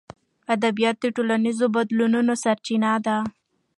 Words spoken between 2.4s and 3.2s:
سرچینه ده.